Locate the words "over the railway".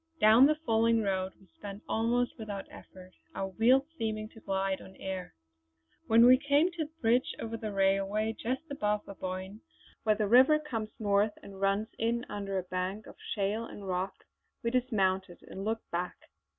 7.39-8.33